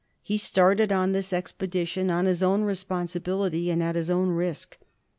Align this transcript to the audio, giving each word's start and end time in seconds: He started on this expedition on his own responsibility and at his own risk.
He 0.23 0.39
started 0.39 0.91
on 0.91 1.11
this 1.11 1.31
expedition 1.31 2.09
on 2.09 2.25
his 2.25 2.41
own 2.41 2.63
responsibility 2.63 3.69
and 3.69 3.83
at 3.83 3.93
his 3.93 4.09
own 4.09 4.29
risk. 4.31 4.79